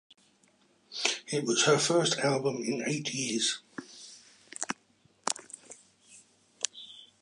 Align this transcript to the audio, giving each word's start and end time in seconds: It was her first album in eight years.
It 1.27 1.45
was 1.45 1.65
her 1.65 1.77
first 1.77 2.17
album 2.17 2.55
in 2.63 2.81
eight 2.87 3.13
years. 3.13 3.61